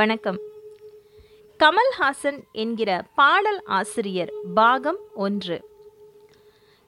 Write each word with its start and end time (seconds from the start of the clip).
வணக்கம். 0.00 0.38
கமல்ஹாசன் 1.60 2.38
என்கிற 2.52 3.02
பாடல் 3.14 3.62
ஆசிரியர் 3.64 4.32
பாகம் 4.54 4.98
ஒன்று. 5.14 5.64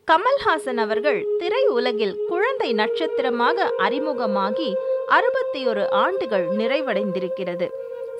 கமல்ஹாசன் 0.08 0.76
அவர்கள் 0.76 1.26
திரை 1.38 1.66
உலகில் 1.66 2.26
குழந்தை 2.28 2.72
நட்சத்திரமாக 2.72 3.72
அறிமுகமாகி 3.78 4.74
அறுபத்தி 5.06 5.66
ஒரு 5.66 5.90
ஆண்டுகள் 5.90 6.48
நிறைவடைந்திருக்கிறது. 6.48 7.68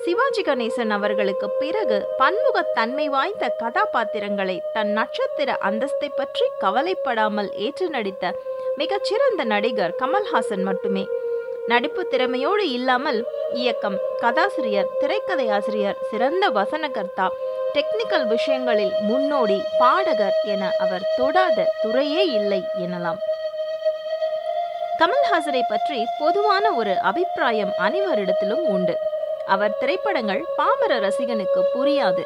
சிவாஜி 0.03 0.41
கணேசன் 0.41 0.89
அவர்களுக்கு 0.89 1.49
பிறகு 1.49 2.07
பன்முகத்தன்மை 2.19 3.05
வாய்ந்த 3.05 3.55
கதாபாத்திரங்களை 3.57 4.61
தன் 4.73 4.91
நட்சத்திர 4.91 5.57
அந்தஸ்தை 5.61 6.09
பற்றி 6.15 6.45
கவலைப்படாமல் 6.59 7.51
ஏற்று 7.53 7.89
நடித்த 7.89 8.35
மிகச்சிறந்த 8.77 9.43
நடிகர் 9.43 9.95
கமல்ஹாசன் 9.99 10.63
மட்டுமே. 10.63 11.07
நடிப்பு 11.67 12.07
திறமையோடு 12.07 12.71
இல்லாமல் 12.71 13.25
இயக்கம் 13.53 13.97
கதாசிரியர் 14.19 14.97
திரைக்கதை 14.99 15.49
ஆசிரியர் 15.49 15.97
சிறந்த 16.09 16.49
வசனகர்த்தா 16.49 17.27
டெக்னிக்கல் 17.73 18.27
விஷயங்களில் 18.27 18.91
முன்னோடி 19.01 19.61
பாடகர் 19.79 20.33
என 20.45 20.71
அவர் 20.79 21.13
தொடாத 21.17 21.71
துறையே 21.81 22.25
இல்லை 22.25 22.63
எனலாம். 22.79 23.17
கமல்ஹாசனை 24.99 25.61
பற்றி 25.69 26.05
பொதுவான 26.19 26.71
ஒரு 26.71 26.99
அபிப்பிராயம் 26.99 27.73
அனைவரிடத்திலும் 27.79 28.65
உண்டு. 28.67 28.97
அவர் 29.45 29.77
திரைப்படங்கள் 29.77 30.45
பாமர 30.55 30.99
ரசிகனுக்கு 30.99 31.61
புரியாது. 31.75 32.21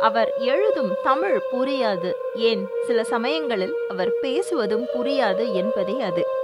அவர் 0.00 0.32
எழுதும் 0.38 0.96
தமிழ் 1.02 1.42
புரியாது. 1.52 2.12
ஏன்? 2.34 2.68
சில 2.86 3.04
சமயங்களில் 3.04 3.74
அவர் 3.88 4.10
பேசுவதும் 4.22 4.86
புரியாது 4.94 5.52
என்பதே 5.52 6.00
அது. 6.00 6.37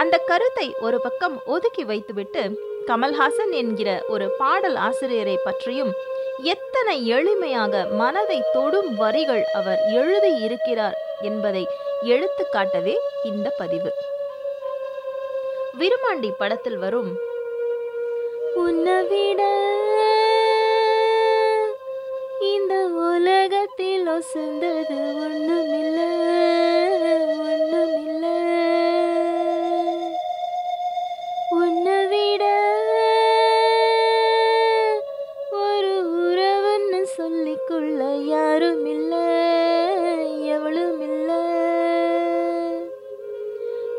அந்த 0.00 0.16
கருத்தை 0.30 0.66
ஒரு 0.86 0.98
பக்கம் 1.00 1.36
ஒதுக்கி 1.54 1.84
வைத்துவிட்டு 1.84 2.42
கமல்ஹாசன் 2.90 3.52
என்கிற 3.60 3.90
ஒரு 4.08 4.26
பாடல் 4.40 4.76
ஆசிரியரை 4.86 5.36
பற்றியும் 5.44 5.92
எத்தனை 6.52 6.96
எளிமையாக 7.16 7.82
மனதை 8.00 8.38
தொடும் 8.52 8.90
வரிகள் 8.94 9.44
அவர் 9.54 9.80
எழுதி 10.00 10.32
இருக்கிறார் 10.46 10.96
என்பதை 11.20 11.64
எடுத்துக்காட்டவே 12.14 12.94
இந்த 13.30 13.48
பதிவு. 13.60 13.92
விருமாண்டி 15.80 16.30
படத்தில் 16.38 16.78
வரும் 16.84 17.10
உன்னவிட 18.64 19.42
இந்த 22.52 22.74
உலகத்தில் 23.08 24.08
ஒசந்தது 24.08 24.98
ஒண்ணுமில்ல. 25.24 25.98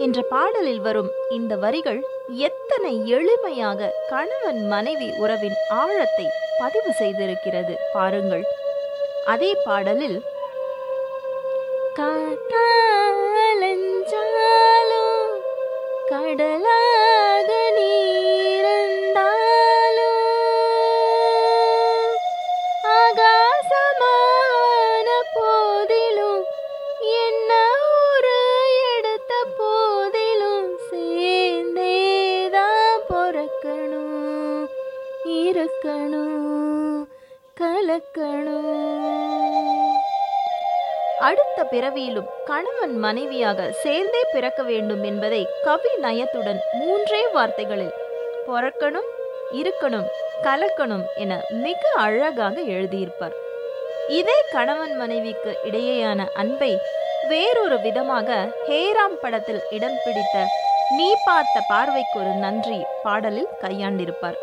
என்ற 0.10 0.22
பாடலில் 0.30 0.80
வரும் 0.86 1.10
இந்த 1.36 1.54
வரிகள் 1.64 2.00
எத்தனை 2.48 2.94
எளிமையாக 3.16 3.90
கணவன் 4.12 4.62
மனைவி 4.72 5.10
உறவின் 5.24 5.58
ஆழத்தை 5.80 6.26
பதிவு 6.62 6.92
செய்திருக்கிறது 7.00 7.74
பாருங்கள். 7.96 8.46
அதே 9.34 9.52
பாடலில் 9.66 10.18
காட்டாலஞ்சாலும் 12.00 12.58
கடலா 16.12 16.80
கலக்கணும். 37.62 39.08
அடுத்த 41.28 41.64
பிறவியிலும் 41.72 42.30
கணவன் 42.50 42.94
மனைவியாக 43.06 43.66
சேர்ந்தே 43.84 44.22
பிறக்க 44.34 44.62
வேண்டும் 44.70 45.04
என்பதை 45.10 45.40
கவி 45.66 45.92
நயத்துடன் 46.04 46.60
மூன்றே 46.80 47.22
வார்த்தைகளில் 47.34 47.98
பொறக்கணும் 48.48 49.10
இருக்கணும் 49.62 50.08
கலக்கணும் 50.46 51.04
என 51.24 51.42
மிக 51.66 51.82
அழகாக 52.06 52.56
எழுதியிருப்பார். 52.76 53.36
இதே 54.20 54.38
கணவன் 54.52 54.96
மனைவிக்கு 54.98 55.58
இடையேயான 55.72 56.30
அன்பை 56.44 56.72
வேறொரு 57.30 57.80
விதமாக 57.88 58.40
ஹேராம் 58.70 59.20
படத்தில் 59.24 59.62
இடம் 59.70 60.00
பிடித்த 60.06 60.46
நீ 60.98 61.10
பார்த்த 61.26 61.66
பார்வைக்கு 61.68 62.18
ஒரு 62.20 62.34
நன்றி 62.46 62.80
பாடலில் 63.04 63.54
கையாண்டிருப்பார். 63.62 64.40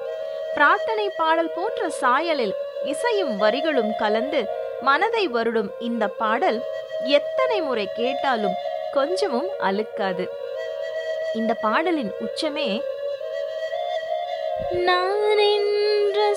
பிரார்த்தனை 0.54 1.09
பாடல் 1.16 1.54
போன்ற 1.56 1.88
சாயலில் 2.03 2.56
இசையும் 2.84 3.37
வரிகளும் 3.37 3.92
கலந்து 3.98 4.47
மனதை 4.81 5.28
வருடும் 5.28 5.70
இந்த 5.78 6.06
பாடல் 6.06 6.62
எத்தனை 7.04 7.60
முறை 7.60 7.88
கேட்டாலும் 7.94 8.54
கொஞ்சமும் 8.92 9.48
அழுக்காது. 9.59 10.28
இந்த 11.34 11.54
பாடலின் 11.54 12.12
உச்சமே 12.20 12.82
நான் 14.70 15.38
என்ற 15.38 16.34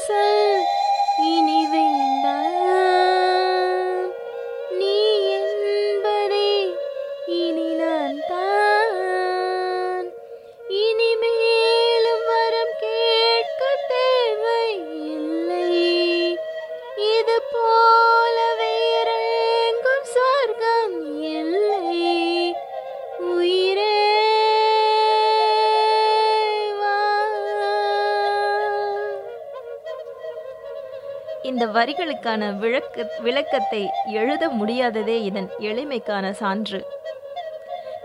இந்த 31.44 31.66
வரிகளுக்கான 31.66 32.58
விளக்க 32.58 33.04
விளக்கத்தை 33.20 33.90
எழுத 34.12 34.50
முடியாததே 34.50 35.16
இதன் 35.22 35.50
எளிமைக்கான 35.60 36.32
சான்று. 36.32 36.88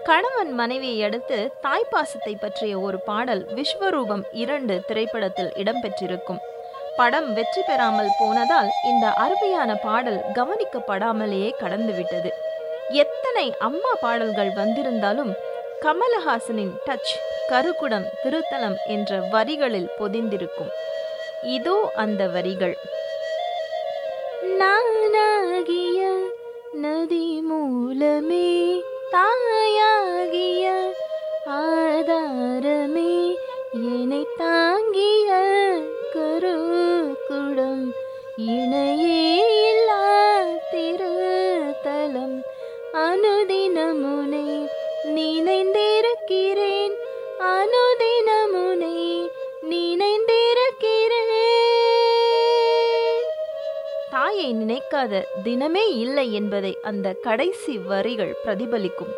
கணவன் 0.05 0.53
மனைவியை 0.53 1.03
அடுத்து 1.03 1.53
தாய்ப்பாசத்தை 1.63 2.35
பற்றிய 2.41 2.81
ஒரு 2.81 2.99
பாடல் 3.01 3.43
விஸ்வரூபம் 3.55 4.25
இரண்டு 4.33 4.83
திரைப்படத்தில் 4.87 5.53
இடம்பெற்றிருக்கும். 5.57 6.41
படம் 6.97 7.33
வெற்றி 7.33 7.63
பெறாமல் 7.67 8.17
போனதால் 8.19 8.71
இந்த 8.85 9.13
அருமையான 9.13 9.75
பாடல் 9.75 10.21
கவனிக்கப்படாமலேயே 10.35 11.51
கடந்துவிட்டது. 11.61 12.31
எத்தனை 12.91 13.55
அம்மா 13.59 13.93
பாடல்கள் 14.01 14.53
வந்திருந்தாலும் 14.53 15.33
கமலஹாசனின் 15.81 16.75
டச் 16.87 17.15
கருக்குடம் 17.49 18.07
திருத்தலம் 18.23 18.77
என்ற 18.87 19.19
வரிகளில் 19.19 19.91
பொதிந்திருக்கும். 19.99 20.71
இதோ 21.43 21.91
அந்த 21.95 22.29
வரிகள். 22.29 22.77
நானாகிய 24.61 26.01
நதி 26.83 27.27
மூலமே 27.49 28.49
தாயாகிய 29.15 30.65
ஆதாரமே 31.57 33.13
என்னை 33.89 34.23
தாங்கிய 34.37 35.31
கருக்குடம் 36.15 37.85
இணையே 38.55 39.21
இல்லா 39.71 40.03
திருத்தலம். 40.73 42.37
அனுதினமுனை 43.07 44.47
நினைந்திருக்கிறேன் 45.17 46.97
அனு 47.53 47.84
தாயை 54.45 54.57
நினைக்காத 54.63 55.21
தினமே 55.45 55.83
இல்லை 56.05 56.25
என்பதை 56.39 56.71
அந்த 56.89 57.09
கடைசி 57.27 57.75
வரிகள் 57.91 58.33
பிரதிபலிக்கும். 58.43 59.13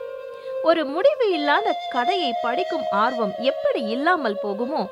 ஒரு 0.68 0.82
முடிவு 0.92 1.26
இல்லாத 1.36 1.68
கதையை 1.94 2.30
படிக்கும் 2.42 2.84
ஆர்வம் 3.04 3.32
எப்படி 3.50 3.80
இல்லாமல் 3.94 4.38
போகுமோ 4.42 4.82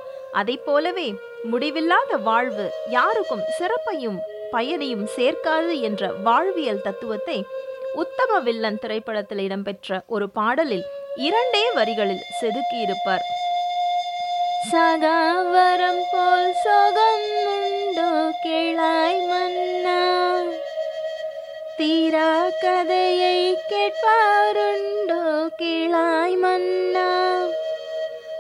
அதை 0.41 0.57
போலவே 0.67 1.07
முடிவில்லாத 1.51 2.19
வாழ்வு 2.29 2.67
யாருக்கும் 2.97 3.45
சிறப்பையும் 3.59 4.19
பயனையும் 4.55 5.07
சேர்க்காது 5.17 5.77
என்ற 5.89 6.11
வாழ்வியல் 6.27 6.85
தத்துவத்தை 6.87 7.39
உத்தம 8.03 8.41
வில்லன் 8.49 8.81
திரைப்படத்தில் 8.85 9.45
இடம்பெற்ற 9.47 10.03
ஒரு 10.17 10.29
பாடலில் 10.39 10.87
இரண்டே 11.29 11.65
வரிகளில் 11.79 12.27
செதுக்கியிருப்பார். 12.41 13.25
சகாவரம் 14.73 16.05
போல் 16.13 16.55
சொகம் 16.65 17.29
உண்டோ 17.55 18.11
கிளாய் 18.45 19.23
மன் 19.31 19.61
தீரா 21.95 22.49
கதையை 22.61 23.59
கேட்பாருண்டோ 23.69 25.49
கிளாய் 25.59 26.39
மன்னா? 26.39 27.47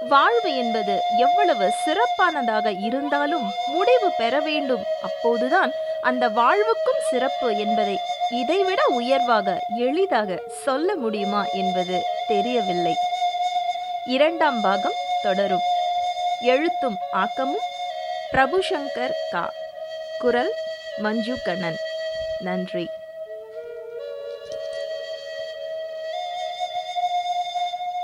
வாழ்வு 0.08 0.56
என்பது 0.56 1.00
எவ்வளவு 1.16 1.70
சிறப்பானதாக 1.84 2.70
இருந்தாலும் 2.70 3.52
முடிவு 3.66 4.12
பெற 4.18 4.40
வேண்டும். 4.40 4.84
அப்போதுதான் 5.02 5.72
அந்த 6.00 6.28
வாழ்வுக்கும் 6.28 7.00
சிறப்பு 7.10 7.56
என்பதை 7.56 7.98
இதைவிட 8.30 8.86
உயர்வாக 8.86 9.62
எளிதாக 9.76 10.42
சொல்ல 10.64 10.94
முடியுமா 10.94 11.44
என்பது 11.44 12.02
தெரியவில்லை. 12.26 12.94
இரண்டாம் 14.06 14.60
பாகம் 14.60 14.98
தொடரும். 15.22 15.64
எழுத்தும் 16.40 16.96
ஆக்கமும் 17.12 17.66
பிரபுசங்கர் 18.32 19.14
கா. 19.30 19.52
குரல் 20.18 20.54
மஞ்சு 20.96 21.34
கண்ணன். 21.44 21.76
நன்றி. 22.38 22.88